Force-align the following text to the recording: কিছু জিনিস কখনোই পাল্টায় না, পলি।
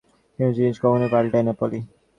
কিছু 0.39 0.51
জিনিস 0.57 0.75
কখনোই 0.79 1.09
পাল্টায় 1.13 1.45
না, 1.47 1.53
পলি। 1.59 1.79